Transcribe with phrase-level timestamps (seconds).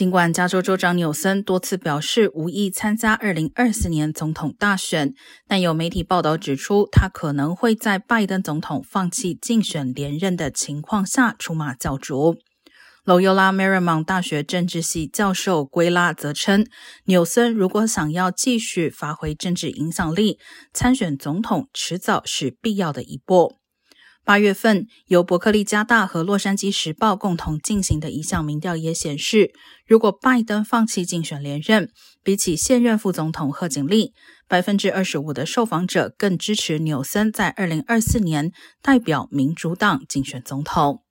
[0.00, 5.12] 尽管加州州长纽森多次表示无意参加2024年总统大选，
[5.46, 12.38] 但有媒体报道指出，他可能会在拜登总统放弃竞选连任的情况下出马角逐。
[13.04, 16.66] Loyola Marymount 大学政治系教授圭拉则称，
[17.04, 20.38] 纽森如果想要继续发挥政治影响力，
[20.72, 23.59] 参选总统迟早是必要的一步。
[24.24, 29.52] 八月份，由伯克利加大和洛杉矶时报共同进行的一项民调也显示，
[29.86, 31.90] 如果拜登放弃竞选连任，
[32.22, 34.12] 比起现任副总统贺锦丽，
[34.46, 41.02] 百分之二十五的受访者更支持纽森在二零二四年代表民主党竞选总统。